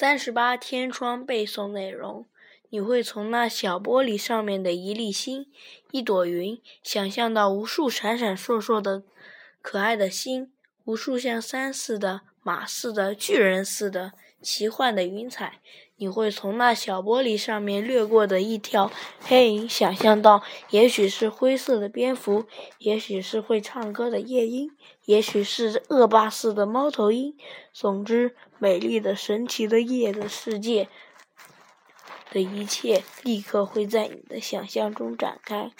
[0.00, 2.24] 三十八天窗背诵内容，
[2.70, 5.50] 你会从那小玻璃上面的一粒星、
[5.90, 9.02] 一朵云，想象到无数闪闪烁烁的
[9.60, 10.52] 可爱的星，
[10.84, 15.60] 无数像山似的、马似的、巨人似的奇幻的云彩。
[15.96, 18.90] 你会从那小玻璃上面掠过的一条
[19.20, 22.46] 黑影，想象到也许是灰色的蝙蝠，
[22.78, 24.70] 也许是会唱歌的夜莺，
[25.04, 27.36] 也许是恶霸似的猫头鹰。
[27.74, 30.88] 总之，美丽的、神奇的夜的世界
[32.30, 35.70] 的一切，立刻会在你的想象中展开。